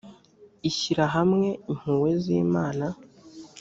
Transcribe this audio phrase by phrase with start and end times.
[0.69, 2.85] ishyirahamwe impuhwe z imana